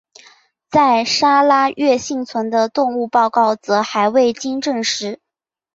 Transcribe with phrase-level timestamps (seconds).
[0.71, 5.19] 在砂拉越幸存的动物报告则还未经证实。